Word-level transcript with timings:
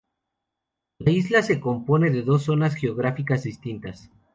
La 0.97 1.11
isla 1.11 1.43
se 1.43 1.59
compone 1.59 2.09
de 2.09 2.23
dos 2.23 2.41
zonas 2.45 2.73
geográficas 2.73 3.43
distintas. 3.43 4.09